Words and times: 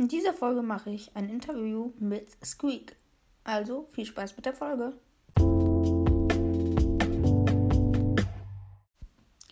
In 0.00 0.08
dieser 0.08 0.32
Folge 0.32 0.62
mache 0.62 0.88
ich 0.88 1.14
ein 1.14 1.28
Interview 1.28 1.92
mit 1.98 2.30
Squeak. 2.42 2.96
Also 3.44 3.86
viel 3.92 4.06
Spaß 4.06 4.34
mit 4.34 4.46
der 4.46 4.54
Folge. 4.54 4.94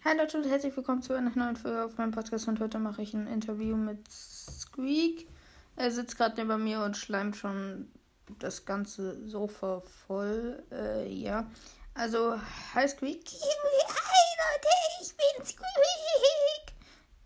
Hi 0.06 0.16
Leute 0.16 0.38
und 0.38 0.48
herzlich 0.48 0.74
willkommen 0.74 1.03
zu 1.03 1.12
einer 1.12 1.32
neuen 1.37 1.56
Folge 1.56 1.84
auf 1.84 1.98
meinem 1.98 2.12
Podcast 2.12 2.48
und 2.48 2.61
heute 2.61 2.79
mache 2.79 3.03
ich 3.03 3.12
ein 3.12 3.26
Interview 3.26 3.76
mit 3.76 4.11
Squeak. 4.11 5.29
Er 5.76 5.90
sitzt 5.90 6.16
gerade 6.16 6.42
neben 6.42 6.65
mir 6.65 6.80
und 6.80 6.96
schleimt 6.96 7.37
schon 7.37 7.92
das 8.38 8.65
ganze 8.65 9.28
Sofa 9.28 9.83
voll. 10.06 10.62
Äh, 10.72 11.12
ja. 11.12 11.46
Also, 11.92 12.40
hi 12.74 12.88
Squeak. 12.88 13.22
Hi 13.26 14.28
Leute, 14.40 14.69
ich 15.03 15.15
bin 15.15 15.44
Squeak. 15.44 15.69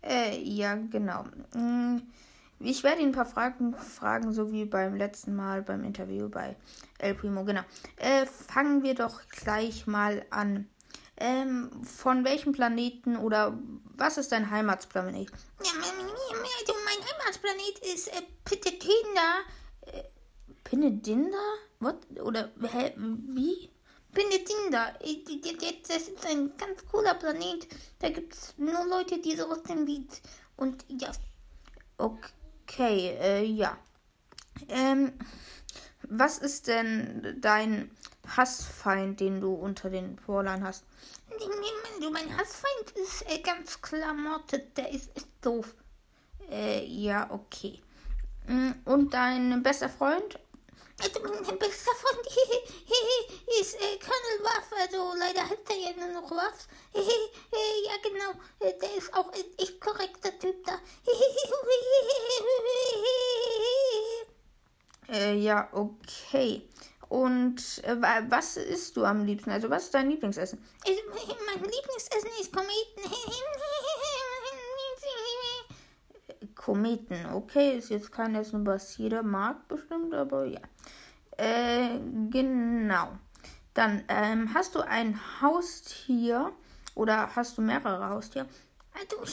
Äh, 0.01 0.41
ja, 0.43 0.75
genau. 0.75 1.23
Mm, 1.53 2.01
Ich 2.63 2.83
werde 2.83 3.01
ihn 3.01 3.09
ein 3.09 3.13
paar 3.13 3.25
Fragen 3.25 3.75
fragen, 3.75 4.33
so 4.33 4.51
wie 4.51 4.65
beim 4.65 4.95
letzten 4.95 5.35
Mal 5.35 5.61
beim 5.61 5.83
Interview 5.83 6.29
bei 6.29 6.55
El 6.97 7.15
Primo. 7.15 7.43
Genau. 7.43 7.61
Äh, 7.97 8.25
fangen 8.25 8.83
wir 8.83 8.95
doch 8.95 9.21
gleich 9.29 9.85
mal 9.87 10.25
an. 10.29 10.69
Ähm, 11.17 11.69
von 11.83 12.25
welchem 12.25 12.53
Planeten 12.53 13.17
oder 13.17 13.57
was 13.95 14.17
ist 14.17 14.31
dein 14.31 14.49
Heimatsplanet? 14.49 15.29
Ja, 15.29 15.71
Also 15.75 16.73
mein 16.85 17.05
Heimatplanet 17.05 17.79
ist 17.93 18.07
äh, 18.07 18.21
Pitekina. 18.43 19.43
Pinedinda? 20.63 21.37
What? 21.79 21.97
Oder 22.21 22.51
hä? 22.61 22.93
Wie? 22.97 23.69
Pinedinda. 24.13 24.93
Äh, 25.01 25.23
Das 25.87 26.07
ist 26.07 26.25
ein 26.25 26.51
ganz 26.57 26.85
cooler 26.91 27.13
Planet. 27.13 27.67
Da 27.99 28.09
gibt 28.09 28.33
es 28.33 28.57
nur 28.57 28.85
Leute, 28.85 29.19
die 29.19 29.35
so 29.35 29.45
aussehen 29.45 29.85
wie. 29.85 30.07
Und 30.55 30.85
ja, 30.87 31.11
Okay, 31.97 32.29
äh, 32.79 33.43
ja. 33.43 33.77
Ähm, 34.69 35.13
was 36.03 36.37
ist 36.37 36.67
denn 36.67 37.37
dein 37.39 37.91
Hassfeind, 38.35 39.19
den 39.19 39.41
du 39.41 39.53
unter 39.53 39.89
den 39.89 40.15
Brawlern 40.15 40.63
hast? 40.63 40.85
du, 42.03 42.09
mein 42.09 42.37
Hassfeind 42.37 42.91
ist 42.95 43.23
äh, 43.29 43.39
ganz 43.39 43.81
klar 43.81 44.13
Mortet. 44.13 44.77
Der 44.77 44.91
ist, 44.91 45.15
ist 45.15 45.27
doof. 45.41 45.73
Äh, 46.49 46.85
ja, 46.85 47.29
okay. 47.31 47.81
Mm, 48.47 48.71
Und 48.85 49.13
dein 49.13 49.63
bester 49.63 49.89
Freund? 49.89 50.39
Also 51.01 51.19
mein 51.21 51.59
bester 51.59 51.91
Freund 51.95 52.27
ist 53.59 53.75
äh, 53.75 53.97
Colonel 53.99 54.43
Waff. 54.43 54.71
Also 54.79 55.13
leider 55.17 55.41
heißt 55.49 55.69
er 55.69 55.75
ja 55.75 55.91
nur 55.97 56.21
noch 56.21 56.29
Waff. 56.31 56.67
äh, 56.93 56.99
ja 56.99 57.93
genau, 58.03 58.31
äh, 58.59 58.77
der 58.79 58.95
ist 58.95 59.13
auch 59.13 59.31
ein 59.31 59.45
echt 59.57 59.79
korrekter 59.81 60.37
Typ 60.39 60.63
da. 60.65 60.73
Äh, 65.13 65.35
ja, 65.35 65.69
okay. 65.73 66.67
Und 67.09 67.83
äh, 67.83 68.01
wa- 68.01 68.23
was 68.29 68.57
isst 68.57 68.97
du 68.97 69.05
am 69.05 69.25
liebsten? 69.25 69.51
Also, 69.51 69.69
was 69.69 69.83
ist 69.83 69.93
dein 69.93 70.09
Lieblingsessen? 70.09 70.63
Also, 70.87 70.99
mein 71.45 71.63
Lieblingsessen 71.63 72.29
ist 72.41 72.51
Kometen. 72.51 73.03
Kometen, 76.55 77.25
okay. 77.33 77.77
Ist 77.77 77.89
jetzt 77.89 78.11
kein 78.11 78.35
Essen, 78.35 78.65
was 78.65 78.97
jeder 78.97 79.23
mag, 79.23 79.67
bestimmt, 79.67 80.13
aber 80.13 80.45
ja. 80.45 80.59
Äh, 81.37 81.99
genau. 82.29 83.09
Dann, 83.73 84.03
ähm, 84.07 84.53
hast 84.53 84.75
du 84.75 84.81
ein 84.81 85.19
Haustier 85.41 86.53
oder 86.95 87.35
hast 87.35 87.57
du 87.57 87.61
mehrere 87.61 88.07
Haustiere? 88.09 88.47
Also, 88.93 89.17
ja, 89.17 89.23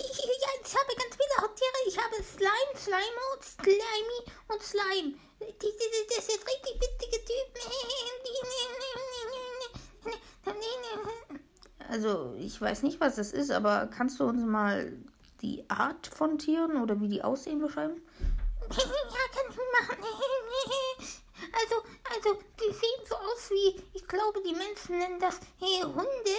ich 0.65 0.75
habe 0.75 0.95
ganz 0.97 1.17
viele 1.17 1.37
Haustiere. 1.43 1.73
Ich 1.87 1.99
habe 1.99 2.23
Slime, 2.23 2.77
Slimo, 2.77 3.43
Slimy 3.43 4.25
und 4.49 4.63
Slime. 4.63 5.15
Das 5.41 6.27
sind 6.27 6.47
richtig 6.47 6.75
witzige 6.81 7.25
Typen. 7.25 7.61
Also, 11.89 12.35
ich 12.39 12.61
weiß 12.61 12.83
nicht, 12.85 13.01
was 13.01 13.17
das 13.17 13.33
ist, 13.33 13.51
aber 13.51 13.89
kannst 13.89 14.21
du 14.21 14.25
uns 14.25 14.45
mal 14.45 14.93
die 15.43 15.69
Art 15.69 16.07
von 16.07 16.39
Tieren 16.39 16.81
oder 16.81 17.01
wie 17.01 17.09
die 17.09 17.23
aussehen 17.23 17.61
beschreiben? 17.61 18.01
Ja, 18.61 18.77
kann 18.77 19.51
ich 19.51 19.57
machen. 19.57 20.05
Also, 21.53 21.83
also, 22.15 22.41
die 22.61 22.73
sehen 22.73 23.07
so 23.09 23.17
aus 23.17 23.51
wie, 23.51 23.83
ich 23.95 24.07
glaube, 24.07 24.41
die 24.47 24.55
Menschen 24.55 24.99
nennen 24.99 25.19
das 25.19 25.41
Hunde. 25.61 26.37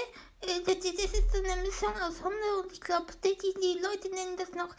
Das, 0.65 0.75
ist 0.75 1.31
so 1.33 1.37
eine 1.43 1.61
Mischung 1.61 1.93
aus 2.01 2.21
Hunde 2.23 2.61
und 2.61 2.71
ich 2.71 2.81
glaube, 2.81 3.11
die, 3.23 3.35
die, 3.37 3.79
Leute 3.81 4.09
nennen 4.09 4.37
das 4.37 4.51
noch 4.51 4.69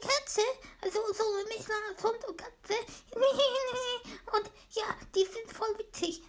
Katze. 0.00 0.42
Also 0.80 1.00
so 1.12 1.24
eine 1.34 1.48
Mischung 1.48 1.74
aus 1.92 2.04
Hund 2.04 2.24
und 2.28 2.38
Katze. 2.38 2.74
Und 4.32 4.50
ja, 4.70 4.84
die 5.14 5.24
sind 5.24 5.52
voll 5.52 5.76
witzig. 5.78 6.22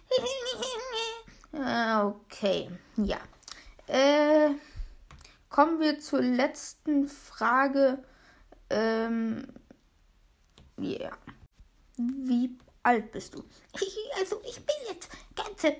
Äh, 1.52 2.02
okay, 2.02 2.70
ja. 2.96 3.20
Äh, 3.86 4.54
kommen 5.48 5.78
wir 5.80 6.00
zur 6.00 6.22
letzten 6.22 7.08
Frage. 7.08 8.02
Ähm, 8.70 9.46
ja. 10.78 11.16
Wie 11.96 12.58
alt 12.82 13.12
bist 13.12 13.34
du? 13.34 13.44
Also, 14.18 14.40
ich 14.44 14.56
bin 14.56 14.76
jetzt 14.88 15.10
ganze 15.34 15.72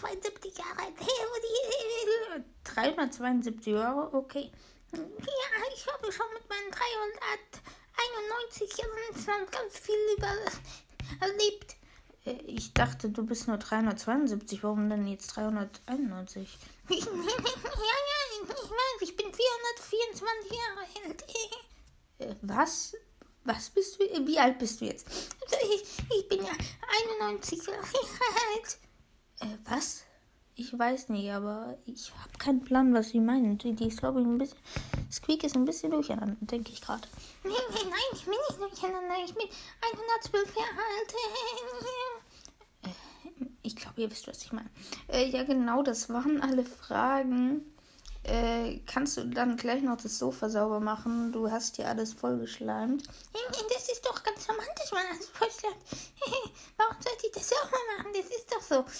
372 0.00 0.58
Jahre 0.58 0.82
alt. 0.82 0.94
372 2.64 3.66
Jahre, 3.72 4.12
okay. 4.14 4.50
Ja, 4.92 5.00
ich 5.74 5.86
habe 5.86 6.12
schon 6.12 6.26
mit 6.34 6.48
meinen 6.48 6.70
391 6.70 8.76
Jahren 8.78 9.46
ganz 9.50 9.78
viel 9.78 9.96
erlebt. 11.20 11.76
Äh, 12.24 12.32
Ich 12.46 12.72
dachte, 12.72 13.10
du 13.10 13.24
bist 13.24 13.46
nur 13.48 13.58
372. 13.58 14.62
Warum 14.62 14.88
denn 14.88 15.06
jetzt 15.06 15.28
391? 15.36 16.56
ja, 16.88 16.96
ja, 16.96 17.02
ich 17.02 17.06
weiß, 18.48 19.02
ich 19.02 19.16
bin 19.16 19.32
424 19.32 20.52
Jahre 20.52 20.86
alt. 21.06 21.24
Äh, 22.18 22.34
was? 22.40 22.94
Was 23.44 23.68
bist 23.68 24.00
du? 24.00 24.26
Wie 24.26 24.38
alt 24.38 24.58
bist 24.58 24.80
du 24.80 24.86
jetzt? 24.86 25.06
Ich, 25.70 25.84
ich 26.18 26.26
bin 26.30 26.42
ja 26.42 26.52
91 27.20 27.66
Jahre 27.66 27.82
alt. 27.82 28.78
Äh, 29.40 29.46
was? 29.68 30.04
Ich 30.58 30.76
weiß 30.76 31.10
nicht, 31.10 31.30
aber 31.30 31.76
ich 31.84 32.10
habe 32.14 32.38
keinen 32.38 32.64
Plan, 32.64 32.94
was 32.94 33.10
sie 33.10 33.20
meinen. 33.20 33.58
Die, 33.58 33.74
die 33.74 33.88
ist, 33.88 33.98
glaube 33.98 34.20
ich, 34.20 34.26
ein 34.26 34.38
bisschen. 34.38 34.58
Squeak 35.12 35.44
ist 35.44 35.54
ein 35.54 35.66
bisschen 35.66 35.90
durcheinander, 35.90 36.36
denke 36.40 36.72
ich 36.72 36.80
gerade. 36.80 37.06
Nee, 37.44 37.50
nee, 37.50 37.84
nein, 37.84 38.00
ich 38.12 38.24
bin 38.24 38.34
nicht 38.48 38.58
durcheinander. 38.58 39.14
Ich 39.24 39.34
bin 39.34 39.46
112 39.82 40.56
Jahre 40.56 40.80
alt. 40.80 41.14
Ich 43.62 43.76
glaube, 43.76 44.00
ihr 44.00 44.10
wisst, 44.10 44.28
was 44.28 44.42
ich 44.42 44.52
meine. 44.52 44.70
Äh, 45.08 45.28
ja, 45.28 45.42
genau, 45.42 45.82
das 45.82 46.08
waren 46.08 46.40
alle 46.40 46.64
Fragen. 46.64 47.62
Äh, 48.22 48.80
kannst 48.86 49.16
du 49.18 49.24
dann 49.24 49.56
gleich 49.56 49.82
noch 49.82 49.96
das 49.98 50.18
Sofa 50.18 50.48
sauber 50.48 50.80
machen? 50.80 51.30
Du 51.32 51.50
hast 51.50 51.76
hier 51.76 51.88
alles 51.88 52.12
vollgeschleimt. 52.12 53.06
Das 53.06 53.88
ist 53.88 54.04
doch 54.04 54.20
ganz 54.22 54.48
romantisch, 54.48 54.90
man 54.90 55.04
als 55.12 55.26
Vorschlag. 55.26 55.76
Warum 56.76 56.96
sollte 57.00 57.26
ich 57.26 57.32
das 57.32 57.52
auch 57.52 57.70
mal 57.70 57.78
machen? 57.96 58.12
Das 58.14 58.26
ist 58.26 58.50
doch 58.50 58.55
so. 58.68 58.84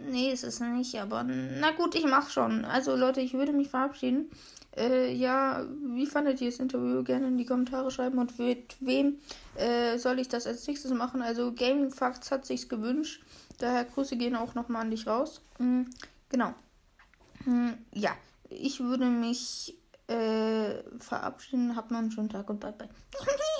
Nee, 0.00 0.32
ist 0.32 0.44
es 0.44 0.60
nicht, 0.60 0.94
aber 1.00 1.24
na 1.24 1.72
gut, 1.72 1.96
ich 1.96 2.06
mach 2.06 2.30
schon. 2.30 2.64
Also 2.64 2.94
Leute, 2.94 3.20
ich 3.20 3.34
würde 3.34 3.52
mich 3.52 3.68
verabschieden. 3.68 4.30
Äh, 4.76 5.12
ja, 5.12 5.66
wie 5.92 6.06
fandet 6.06 6.40
ihr 6.40 6.50
das 6.50 6.60
Interview? 6.60 7.02
Gerne 7.02 7.26
in 7.28 7.36
die 7.36 7.44
Kommentare 7.44 7.90
schreiben 7.90 8.18
und 8.18 8.38
mit 8.38 8.76
wem 8.80 9.18
äh, 9.56 9.98
soll 9.98 10.20
ich 10.20 10.28
das 10.28 10.46
als 10.46 10.66
nächstes 10.68 10.92
machen? 10.92 11.20
Also 11.20 11.52
Gaming 11.52 11.90
Facts 11.90 12.30
hat 12.30 12.46
sich's 12.46 12.68
gewünscht. 12.68 13.22
Daher 13.58 13.84
Grüße 13.84 14.16
gehen 14.16 14.36
auch 14.36 14.54
nochmal 14.54 14.82
an 14.82 14.90
dich 14.92 15.06
raus. 15.06 15.42
Mm, 15.58 15.82
genau. 16.28 16.54
Mm, 17.44 17.70
ja, 17.92 18.12
ich 18.48 18.78
würde 18.78 19.06
mich 19.06 19.76
äh, 20.06 20.74
verabschieden. 21.00 21.74
Habt 21.74 21.90
noch 21.90 21.98
einen 21.98 22.12
schönen 22.12 22.28
Tag 22.28 22.48
und 22.48 22.60
bye 22.60 22.72
bye. 22.72 22.88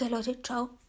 bye. 0.00 0.06
Okay, 0.06 0.08
Leute, 0.10 0.42
ciao. 0.42 0.80